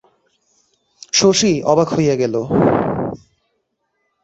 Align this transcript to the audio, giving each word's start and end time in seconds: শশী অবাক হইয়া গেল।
শশী 1.13 1.51
অবাক 1.63 1.89
হইয়া 1.95 2.15
গেল। 2.15 2.35